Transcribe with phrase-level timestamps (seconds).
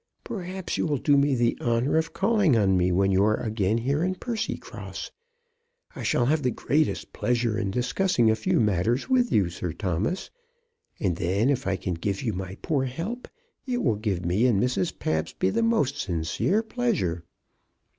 [0.23, 3.77] "Perhaps you will do me the honour of calling on me when you are again
[3.77, 5.11] here in Percycross.
[5.95, 10.31] I shall have the greatest pleasure in discussing a few matters with you, Sir Thomas;
[10.99, 13.27] and then, if I can give you my poor help,
[13.67, 14.97] it will give me and Mrs.
[14.97, 17.23] Pabsby the most sincere pleasure."